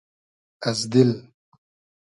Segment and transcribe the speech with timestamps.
[0.67, 1.11] از دیل